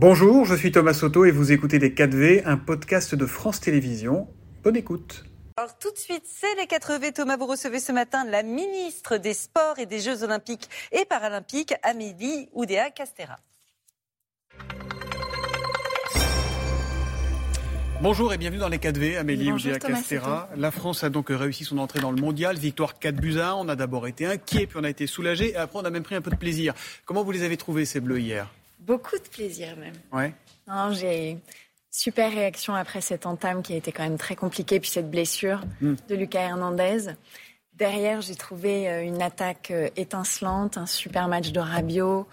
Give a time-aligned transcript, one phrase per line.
[0.00, 4.28] Bonjour, je suis Thomas Soto et vous écoutez Les 4V, un podcast de France Télévisions.
[4.62, 5.24] Bonne écoute.
[5.56, 7.12] Alors tout de suite, c'est les 4V.
[7.12, 11.74] Thomas, vous recevez ce matin la ministre des Sports et des Jeux Olympiques et Paralympiques,
[11.82, 13.40] Amélie Oudéa Castera.
[18.00, 20.48] Bonjour et bienvenue dans les 4V, Amélie Oudéa Castera.
[20.56, 23.54] La France a donc réussi son entrée dans le mondial, victoire 4 buts à 1.
[23.54, 26.04] On a d'abord été inquiet, puis on a été soulagé, et après on a même
[26.04, 26.74] pris un peu de plaisir.
[27.04, 28.48] Comment vous les avez trouvés ces bleus hier?
[28.80, 29.94] Beaucoup de plaisir même.
[30.12, 30.32] Ouais.
[30.66, 31.38] Non, j'ai
[31.90, 35.62] super réaction après cette entame qui a été quand même très compliquée, puis cette blessure
[35.80, 35.94] Hmm.
[36.08, 37.12] de Lucas Hernandez.
[37.74, 42.26] Derrière, j'ai trouvé euh, une attaque euh, étincelante, un super match de Rabiot.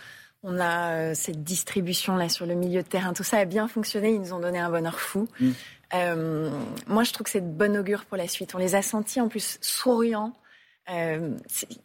[0.43, 3.13] On a euh, cette distribution là sur le milieu de terrain.
[3.13, 4.11] Tout ça a bien fonctionné.
[4.11, 5.27] Ils nous ont donné un bonheur fou.
[5.39, 5.49] Mm.
[5.93, 6.49] Euh,
[6.87, 8.53] moi, je trouve que c'est de bonne augure pour la suite.
[8.55, 10.33] On les a sentis en plus souriants.
[10.89, 11.31] Euh,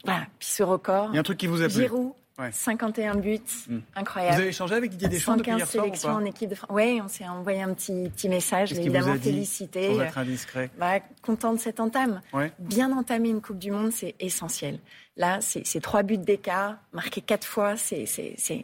[0.04, 0.26] voilà.
[0.38, 1.08] Puis ce record.
[1.12, 2.50] Il y a un truc qui vous a plu Giroud, Ouais.
[2.52, 3.78] 51 buts, Mm.
[3.96, 4.34] incroyable.
[4.34, 6.48] Vous avez échangé avec Didier Deschamps depuis 115 hier soir ou sélections pas en équipe
[6.50, 6.70] de France.
[6.72, 9.94] Oui, on s'est envoyé un petit, petit message, évidemment félicité.
[9.94, 10.70] Sans être indiscret?
[10.78, 12.22] Bah, content de cette entame.
[12.32, 12.50] Ouais.
[12.58, 14.78] Bien entamer une Coupe du Monde, c'est essentiel.
[15.20, 18.06] Là, c'est trois buts d'écart, marqués quatre fois, c'est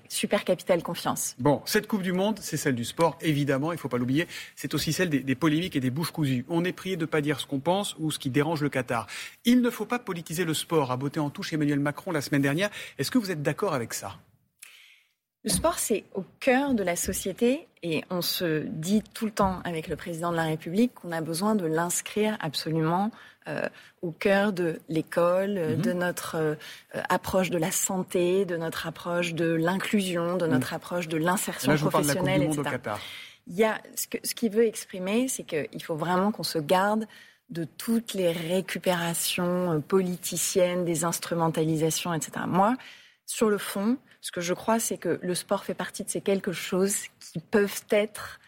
[0.09, 1.37] super capital confiance.
[1.39, 4.27] Bon, cette Coupe du Monde, c'est celle du sport, évidemment, il ne faut pas l'oublier.
[4.55, 6.47] C'est aussi celle des, des polémiques et des bouches cousues.
[6.49, 8.71] On est prié de ne pas dire ce qu'on pense ou ce qui dérange le
[8.71, 9.07] Qatar.
[9.45, 12.41] Il ne faut pas politiser le sport, a beauté en touche Emmanuel Macron la semaine
[12.41, 12.71] dernière.
[12.97, 14.17] Est-ce que vous êtes d'accord avec ça?
[15.45, 19.61] Le sport, c'est au cœur de la société et on se dit tout le temps
[19.65, 23.11] avec le président de la République qu'on a besoin de l'inscrire absolument
[23.49, 23.69] euh,
[24.03, 25.83] au cœur de l'école, euh, Mhm.
[25.83, 26.55] de notre euh,
[27.09, 31.79] approche de la santé, de notre approche de l'inclusion, de notre approche de l'insertion de
[31.79, 32.63] la professionnelle, etc.
[32.73, 33.01] Qatar.
[33.49, 36.59] Il y a ce que- ce qu'il veut exprimer, c'est qu'il faut vraiment qu'on se
[36.59, 37.07] garde
[37.51, 42.33] de toutes les récupérations euh, politiciennes, des instrumentalisations, etc.
[42.49, 42.75] Moi,
[43.25, 46.21] sur le fond, ce que je crois, c'est que le sport fait partie de ces
[46.21, 48.41] quelque chose qui peuvent être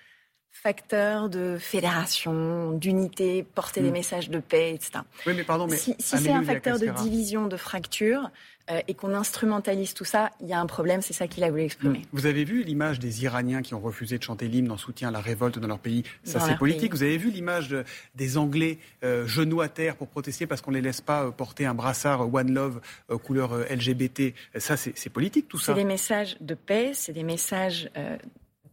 [0.62, 3.92] facteurs de fédération, d'unité, porter des Mm.
[3.92, 5.00] messages de paix, etc.
[5.26, 8.30] Oui, mais pardon, mais si si c'est un facteur de division, de fracture,
[8.70, 11.50] euh, et qu'on instrumentalise tout ça, il y a un problème, c'est ça qu'il a
[11.50, 12.02] voulu exprimer.
[12.12, 15.10] Vous avez vu l'image des Iraniens qui ont refusé de chanter l'hymne en soutien à
[15.10, 16.02] la révolte dans leur pays?
[16.24, 16.91] Ça, c'est politique.
[16.91, 16.98] pays.
[16.98, 20.70] Vous avez vu l'image de- des Anglais euh, genoux à terre pour protester parce qu'on
[20.72, 22.80] ne les laisse pas euh, porter un brassard One Love
[23.24, 25.74] couleur LGBT Ça, c'est c'est politique, tout C'est ça.
[25.74, 27.88] des messages de paix, c'est des messages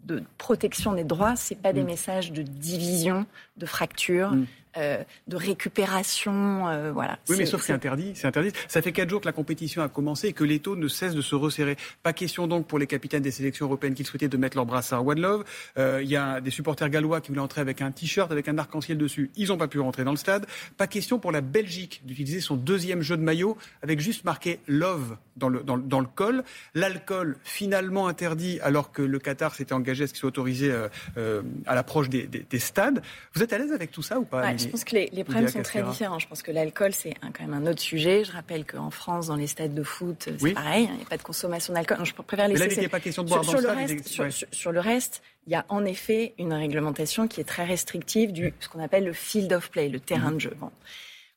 [0.06, 1.86] de protection des droits, c'est pas des Mm.
[1.88, 3.26] messages de division,
[3.58, 4.46] de fracture, Mm.
[4.78, 7.18] Euh, de récupération, euh, voilà.
[7.30, 8.12] Oui, mais sauf que c'est interdit.
[8.16, 8.52] C'est interdit.
[8.68, 11.16] Ça fait quatre jours que la compétition a commencé et que les taux ne cessent
[11.16, 11.75] de se resserrer.
[12.03, 15.06] Pas question donc pour les capitaines des sélections européennes qui souhaitaient de mettre leur brassard
[15.06, 15.44] One Love.
[15.78, 18.58] Euh, Il y a des supporters gallois qui voulaient entrer avec un t-shirt avec un
[18.58, 19.31] arc-en-ciel dessus.
[19.36, 20.46] Ils n'ont pas pu rentrer dans le stade.
[20.78, 25.18] Pas question pour la Belgique d'utiliser son deuxième jeu de maillot avec juste marqué Love
[25.38, 26.44] dans le, dans, dans le col.
[26.74, 30.88] L'alcool finalement interdit alors que le Qatar s'était engagé à ce qu'il soit autorisé euh,
[31.18, 33.02] euh, à l'approche des, des- des stades.
[33.34, 35.24] Vous êtes à l'aise avec tout ça ou pas Ouais, je pense que les, les
[35.24, 36.20] problèmes sont très différents.
[36.20, 38.24] Je pense que l'alcool, c'est quand même un autre sujet.
[38.24, 40.53] Je rappelle qu'en France, dans les stades de foot, c'est Oui.
[40.53, 41.98] pareil, hein, il n'y a pas de consommation d'alcool.
[42.03, 43.75] Je préfère Mais laisser là, il n'était pas question de boire sur, dans sur le
[43.94, 44.25] le stade.
[44.25, 48.31] reste, sur le reste, il y a en effet une réglementation qui est très restrictive
[48.34, 50.36] du ce qu'on appelle le field of play, le terrain Mhm.
[50.36, 50.54] de jeu.
[50.59, 50.72] Bon.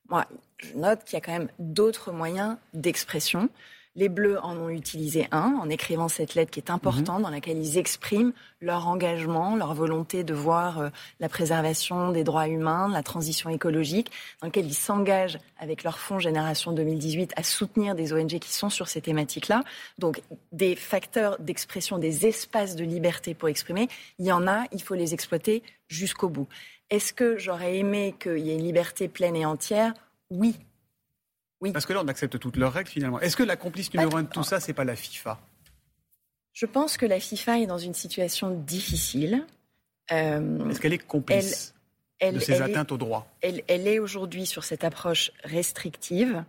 [0.09, 0.25] Moi,
[0.59, 3.49] je note qu'il y a quand même d'autres moyens d'expression.
[3.99, 7.59] Les Bleus en ont utilisé un en écrivant cette lettre qui est importante, dans laquelle
[7.59, 10.89] ils expriment leur engagement, leur volonté de voir euh,
[11.19, 16.21] la préservation des droits humains, la transition écologique, dans lequel ils s'engagent avec leur fonds
[16.21, 19.65] Génération 2018 à soutenir des ONG qui sont sur ces thématiques-là.
[19.99, 20.23] Donc
[20.53, 23.89] des facteurs d'expression, des espaces de liberté pour exprimer,
[24.21, 26.47] il y en a, il faut les exploiter jusqu'au bout.
[26.89, 29.93] Est-ce que j'aurais aimé qu'il y ait une liberté pleine et entière?
[30.31, 30.55] Oui.
[31.61, 31.73] Oui.
[31.73, 33.21] Parce que là, on accepte toutes leurs règles finalement.
[33.21, 35.41] Est-ce que la complice numéro un de tout ça, c'est pas la FIFA?
[36.53, 39.45] Je pense que la FIFA est dans une situation difficile.
[40.13, 41.75] Euh, Est-ce qu'elle est complice
[42.21, 45.31] elle, de ces elle est- atteintes aux droits elle, elle est aujourd'hui sur cette approche
[45.45, 46.45] restrictive.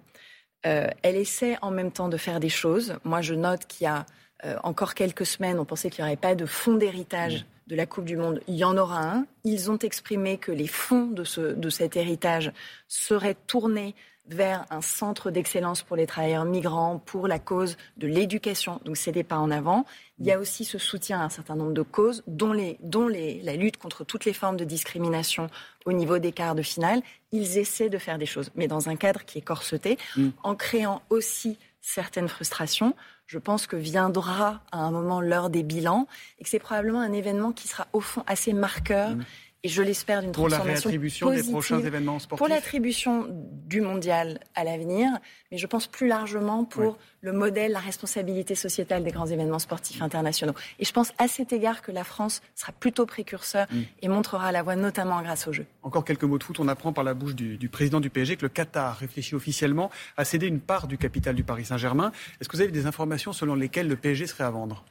[0.66, 2.96] Euh, elle essaie en même temps de faire des choses.
[3.04, 4.06] Moi, je note qu'il y a
[4.46, 7.86] euh, encore quelques semaines, on pensait qu'il n'y aurait pas de fonds d'héritage de la
[7.86, 8.42] Coupe du Monde.
[8.48, 9.26] Il y en aura un.
[9.44, 12.52] Ils ont exprimé que les fonds de, ce, de cet héritage
[12.88, 13.96] seraient tournés
[14.30, 18.80] vers un centre d'excellence pour les travailleurs migrants, pour la cause de l'éducation.
[18.86, 19.86] Donc, c'est des pas en avant.
[20.20, 23.08] Il y a aussi ce soutien à un certain nombre de causes, dont, les, dont
[23.08, 25.50] les, la lutte contre toutes les formes de discrimination
[25.86, 27.02] au niveau des quarts de finale.
[27.32, 30.30] Ils essaient de faire des choses, mais dans un cadre qui est corseté, Mm.
[30.44, 32.96] en créant aussi certaines frustrations.
[33.26, 36.08] Je pense que viendra à un moment l'heure des bilans
[36.40, 39.24] et que c'est probablement un événement qui sera au fond assez marqueur Mm.
[39.64, 43.82] Et je l'espère d'une transformation Pour la réattribution des prochains événements sportifs Pour l'attribution du
[43.82, 45.12] mondial à l'avenir,
[45.52, 50.02] mais je pense plus largement pour le modèle, la responsabilité sociétale des grands événements sportifs
[50.02, 50.54] internationaux.
[50.80, 53.82] Et je pense à cet égard que la France sera plutôt précurseur mm.
[54.02, 55.66] et montrera la voie, notamment grâce aux Jeux.
[55.84, 56.60] Encore quelques mots de foot.
[56.60, 59.92] On apprend par la bouche du, du président du PSG que le Qatar réfléchit officiellement
[60.16, 62.12] à céder une part du capital du Paris Saint-Germain.
[62.40, 64.86] Est-ce que vous avez des informations selon lesquelles le PSG serait à vendre?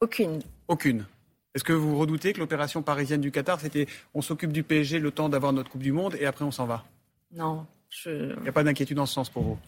[0.00, 0.40] Aucune.
[0.68, 1.06] Aucune.
[1.54, 5.10] Est-ce que vous redoutez que l'opération parisienne du Qatar, c'était on s'occupe du PSG le
[5.10, 6.84] temps d'avoir notre Coupe du Monde et après on s'en va?
[7.32, 7.66] Non.
[8.06, 9.58] Il n'y a pas d'inquiétude dans ce sens pour vous?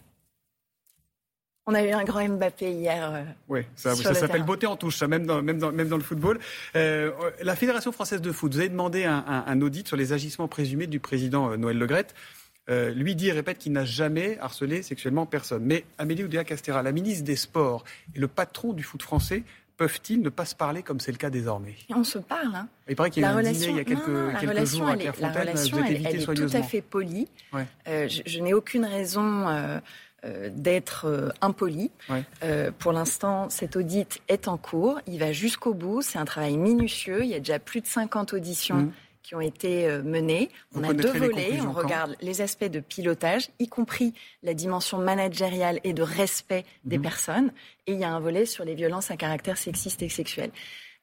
[1.65, 3.11] On a eu un grand Mbappé hier.
[3.13, 6.03] Euh, oui, ça, s'appelle beauté en touche, ça, même dans, même dans, même dans le
[6.03, 6.39] football.
[6.75, 10.87] Euh, la Fédération française de foot, vous avez demandé un, audit sur les agissements présumés
[10.87, 12.15] du président euh, Noël Legrette.
[12.67, 15.63] lui dit et répète qu'il n'a jamais harcelé sexuellement personne.
[15.63, 19.43] Mais Amélie Oudéa-Castera, la ministre des Sports et le patron du foot français,
[19.77, 21.75] peuvent-ils ne pas se parler comme c'est le cas désormais?
[21.89, 22.55] On se parle.
[22.55, 22.67] Hein.
[22.87, 24.95] Il paraît qu'il y a eu un dîner il y a quelques, quelques jours à
[24.95, 25.33] Clairefontaine.
[25.33, 27.27] La relation, elle, est tout à fait polie.
[27.87, 29.79] Euh, je, n'ai aucune raison euh,
[30.25, 31.91] euh, d'être impoli.
[32.79, 34.99] pour l'instant, cet audit est en cours.
[35.07, 36.01] Il va jusqu'au bout.
[36.01, 37.23] C'est un travail minutieux.
[37.23, 38.77] Il y a déjà plus de 50 auditions.
[38.77, 38.91] Mmh
[39.23, 40.49] qui ont été euh, menées.
[40.75, 41.59] on a deux volets.
[41.61, 46.97] On regarde les aspects de pilotage, y compris la dimension managériale et de respect des
[46.97, 47.03] mhm.
[47.03, 47.51] personnes.
[47.87, 50.51] Et il y a un volet sur les violences à caractère sexiste et sexuel.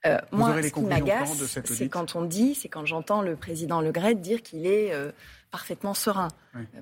[0.06, 3.92] Euh, moi, ce qui m'agace, c'est quand on dit, c'est quand j'entends le président Le
[3.92, 5.12] Gret dire qu'il est euh,
[5.50, 6.28] parfaitement serein.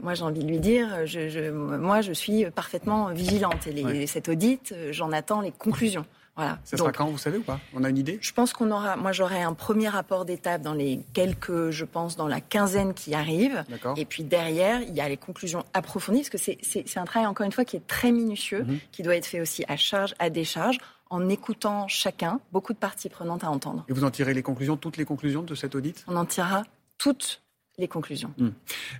[0.01, 3.67] Moi, j'ai envie de lui dire, je, moi, je suis parfaitement vigilante.
[3.67, 6.07] Et les, cet audit, j'en attends les conclusions.
[6.39, 6.61] Voilà.
[6.63, 7.59] Ça sera quand, vous savez ou pas?
[7.75, 8.19] On a une idée?
[8.21, 8.97] Je pense qu'on aura.
[8.97, 13.13] Moi, j'aurai un premier rapport d'étape dans les quelques, je pense, dans la quinzaine qui
[13.13, 13.65] arrive.
[13.97, 17.45] Et puis derrière, il y a les conclusions approfondies, parce que c'est un travail, encore
[17.45, 18.79] une fois, qui est très minutieux, mhm.
[18.93, 20.79] qui doit être fait aussi à charge, à décharge
[21.11, 23.85] en écoutant chacun, beaucoup de parties prenantes à entendre.
[23.89, 26.05] Et vous en tirez les conclusions, toutes les conclusions de cet audit?
[26.07, 26.63] On en tirera
[26.99, 27.43] toutes
[27.79, 28.33] les conclusions.
[28.39, 28.49] Hmm.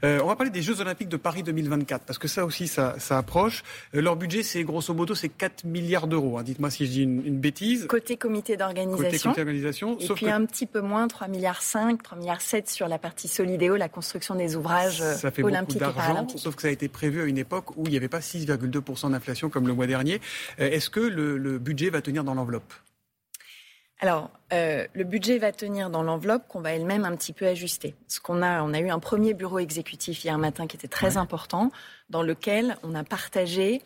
[0.05, 2.97] Euh, on va parler des Jeux Olympiques de Paris 2024, parce que ça aussi, ça,
[3.11, 3.65] approche.
[3.95, 6.39] Euh, leur budget, c'est grosso modo, c'est 4 milliards d'euros.
[6.39, 6.45] Hein.
[6.45, 7.87] Dites-moi si je dis une, bêtise.
[7.89, 9.35] Côté comité d'organisation.
[9.99, 13.29] Et puis un petit peu moins, 3 milliards 5, 3 milliards 7 sur la partie
[13.29, 16.89] solidéo, la construction des ouvrages ça fait olympiques beaucoup et Sauf que ça a été
[16.89, 20.21] prévu à une époque où il n'y avait pas 6,2% d'inflation comme le mois dernier.
[20.61, 22.73] Euh, est-ce que le budget va tenir dans l'enveloppe?
[24.01, 27.95] Alors, euh, le budget va tenir dans l'enveloppe qu'on va elle-même un petit peu ajuster.
[28.07, 31.17] Ce qu'on a, on a eu un premier bureau exécutif hier matin qui était très
[31.17, 31.73] important,
[32.09, 33.83] dans lequel on a partagé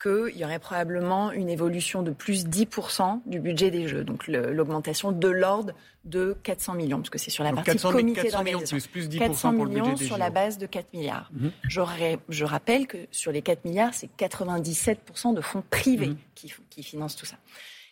[0.00, 4.04] qu'il y aurait probablement une évolution de plus 10% du budget des Jeux.
[4.04, 5.72] Donc l'augmentation de l'ordre
[6.04, 8.76] de 400 millions, parce que c'est sur la partie 400, comité d'organisation.
[8.92, 11.30] Plus, plus 400 millions sur la base de 4 milliards.
[11.32, 11.50] Mhm.
[11.68, 16.16] Je rappelle que sur les 4 milliards, c'est 97% de fonds privés mhm.
[16.34, 17.36] qui, qui financent tout ça.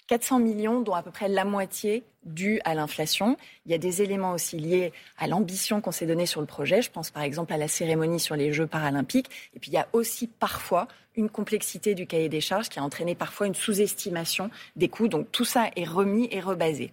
[0.09, 3.37] 400 millions, dont à peu près la moitié due à l'inflation.
[3.67, 6.82] Il y a des éléments aussi liés à l'ambition qu'on s'est donnée sur le projet.
[6.82, 9.31] Je pense par exemple à la cérémonie sur les Jeux paralympiques.
[9.55, 12.82] Et puis il y a aussi parfois une complexité du cahier des charges qui a
[12.82, 15.09] entraîné parfois une sous-estimation des coûts.
[15.09, 16.93] Donc tout ça est remis et rebasé.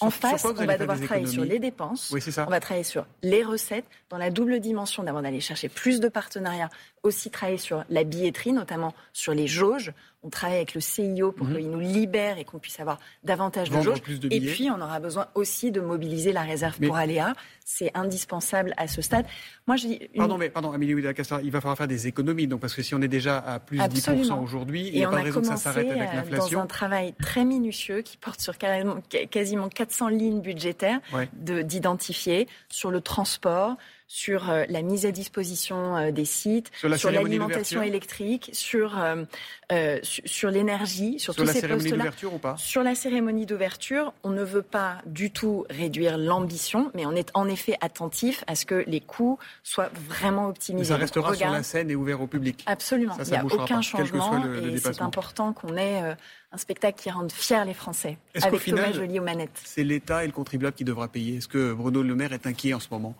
[0.00, 3.84] En face, on va devoir travailler sur les dépenses, on va travailler sur les recettes,
[4.10, 6.70] dans la double dimension d'avant d'aller chercher plus de partenariats,
[7.02, 9.92] aussi travailler sur la billetterie, notamment sur les jauges.
[10.22, 11.56] On travaille avec le CIO pour mhm.
[11.56, 14.02] qu'il nous libère et qu'on puisse avoir davantage de jauges.
[14.30, 17.34] et puis, on aura besoin aussi de mobiliser la réserve pour Aléa.
[17.64, 19.26] C'est indispensable à ce stade.
[19.66, 22.46] Moi, je dis Pardon, mais pardon, Amélie il va falloir faire des économies.
[22.46, 25.10] Donc, parce que si on est déjà à plus de 10% aujourd'hui, il n'y a
[25.10, 26.58] pas de raison que ça s'arrête avec l'inflation.
[26.58, 31.00] dans un travail très minutieux qui porte sur quasiment 400 lignes budgétaires
[31.34, 33.76] d'identifier sur le transport,
[34.08, 40.50] sur euh, la mise à disposition euh, des sites, sur l'alimentation électrique, sur, euh, sur,
[40.50, 42.10] l'énergie, sur, sur, tous ces postes-là.
[42.32, 42.56] ou pas?
[42.56, 47.30] Sur la cérémonie d'ouverture, on ne veut pas du tout réduire l'ambition, mais on est
[47.34, 50.88] en effet attentif à ce que les coûts soient vraiment optimisés.
[50.88, 52.64] ça restera sur la scène et ouvert au public.
[52.66, 53.16] Absolument.
[53.22, 56.16] Il n'y a aucun changement et c'est important qu'on ait
[56.50, 59.60] un spectacle qui rende fiers les Français, avec Thomas Joly aux manettes.
[59.64, 61.36] C'est l'État et le contribuable qui devra payer?
[61.36, 63.14] Est-ce que Bruno Le Maire est inquiet en ce moment?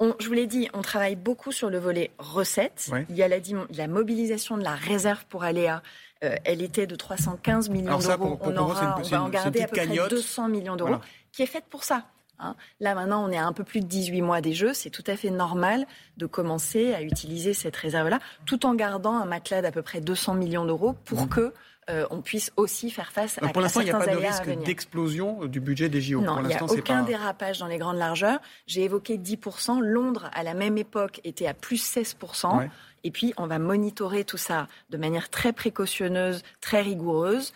[0.00, 2.90] Je vous l'ai dit, on travaille beaucoup sur le volet recettes.
[3.08, 5.82] Il y a la, mobilisation de la réserve pour Aléa.
[6.24, 8.38] Euh, elle était de 315 millions d'euros.
[8.40, 10.96] On, aura, on va en garder à peu près 200 millions d'euros,
[11.32, 12.04] qui est faite pour ça.
[12.38, 12.54] Hein.
[12.80, 14.74] Là, maintenant, on est à un peu plus de 18 mois des Jeux.
[14.74, 15.86] C'est tout à fait normal
[16.16, 20.34] de commencer à utiliser cette réserve-là, tout en gardant un matelas d'à peu près 200
[20.34, 21.28] millions d'euros pour mmh.
[21.28, 21.54] que
[21.88, 24.48] euh, on puisse aussi faire face à Pour l'instant, il n'y a pas de risque
[24.64, 26.20] d'explosion du budget des JO.
[26.20, 28.40] Non, il n'y a aucun dérapage dans les grandes largeurs.
[28.66, 29.80] J'ai évoqué 10%.
[29.80, 32.68] Londres, à la même époque, était à plus 16%.
[33.04, 37.52] Et puis, on va monitorer tout ça de manière très précautionneuse, très rigoureuse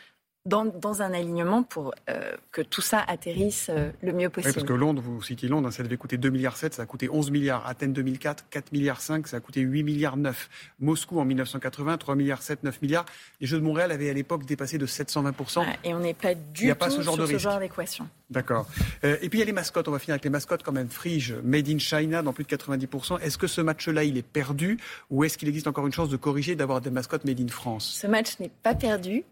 [0.50, 4.50] dans, dans un alignement pour euh, que tout ça atterrisse euh, le mieux possible.
[4.50, 6.82] Oui, parce que Londres, vous citez Londres, hein, ça devait coûter 2 milliards 7, ça
[6.82, 7.66] a coûté 11 milliards.
[7.66, 10.50] Athènes 2004, 4 milliards 5, ça a coûté 8 milliards 9.
[10.80, 13.06] Moscou en 1980, 3 milliards 7, 9 milliards.
[13.40, 15.64] Les Jeux de Montréal avaient à l'époque dépassé de 720%.
[15.84, 18.08] et on n'est pas du tout pas ce genre sur ce genre d'équation.
[18.28, 18.66] D'accord.
[19.04, 20.72] Euh, et puis il y a les mascottes, on va finir avec les mascottes quand
[20.72, 20.88] même.
[20.88, 23.20] Frige, Made in China dans plus de 90%.
[23.20, 24.78] Est-ce que ce match-là, il est perdu?
[25.10, 27.98] Ou est-ce qu'il existe encore une chance de corriger, d'avoir des mascottes Made in France?
[28.00, 29.24] Ce match n'est pas perdu.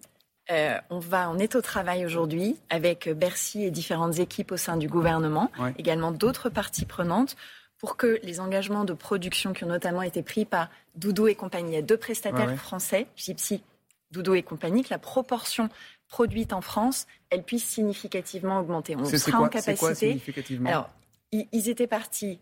[0.51, 4.77] Euh, on, va, on est au travail aujourd'hui avec Bercy et différentes équipes au sein
[4.77, 7.37] du gouvernement, également d'autres parties prenantes,
[7.79, 11.73] pour que les engagements de production qui ont notamment été pris par Doudou et compagnie,
[11.73, 13.63] il y a deux prestataires français, Gypsy,
[14.11, 15.69] Doudou et compagnie, que la proportion
[16.09, 18.97] produite en France, elle puisse significativement augmenter.
[18.97, 19.77] On sera en capacité.
[19.77, 20.71] Quoi, significativement?
[20.71, 20.91] Alors,
[21.31, 22.41] ils étaient partis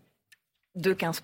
[0.75, 1.21] de 15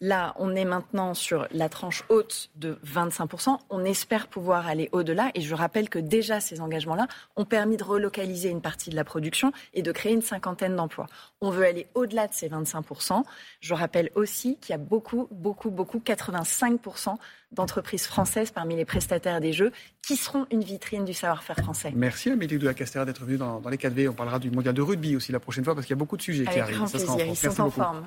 [0.00, 3.58] Là, on est maintenant sur la tranche haute de 25%.
[3.70, 5.30] On espère pouvoir aller au-delà.
[5.34, 9.04] Et je rappelle que déjà, ces engagements-là ont permis de relocaliser une partie de la
[9.04, 11.06] production et de créer une cinquantaine d'emplois.
[11.40, 13.22] On veut aller au-delà de ces 25%.
[13.60, 17.16] Je rappelle aussi qu'il y a beaucoup, beaucoup, beaucoup, 85%
[17.52, 19.70] d'entreprises françaises parmi les prestataires des Jeux
[20.02, 21.92] qui seront une vitrine du savoir-faire français.
[21.94, 24.08] Merci Amélie de la Castera d'être venue dans, les 4V.
[24.08, 26.16] On parlera du mondial de rugby aussi la prochaine fois parce qu'il y a beaucoup
[26.16, 26.76] de sujets qui arrivent.
[26.76, 27.26] Grand plaisir.
[27.26, 28.06] Ils sont en forme.